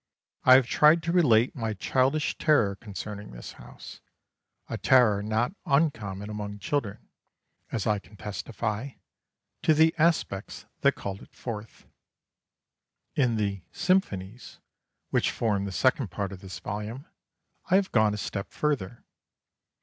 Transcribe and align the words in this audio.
I 0.45 0.55
have 0.55 0.65
tried 0.65 1.03
to 1.03 1.11
relate 1.11 1.55
my 1.55 1.75
childish 1.75 2.35
terror 2.39 2.75
concerning 2.75 3.29
this 3.29 3.51
house 3.51 4.01
a 4.67 4.75
terror 4.75 5.21
not 5.21 5.53
uncommon 5.63 6.27
among 6.27 6.57
children, 6.57 7.07
as 7.71 7.85
I 7.85 7.99
can 7.99 8.17
testify 8.17 8.93
to 9.61 9.75
the 9.75 9.93
aspects 9.99 10.65
that 10.79 10.95
called 10.95 11.21
it 11.21 11.35
forth. 11.35 11.85
In 13.15 13.35
the 13.35 13.61
"Symphonies," 13.71 14.57
which 15.11 15.29
form 15.29 15.65
the 15.65 15.71
second 15.71 16.07
part 16.09 16.31
of 16.31 16.39
this 16.39 16.57
volume, 16.57 17.05
I 17.69 17.75
have 17.75 17.91
gone 17.91 18.15
a 18.15 18.17
step 18.17 18.49
further. 18.49 19.05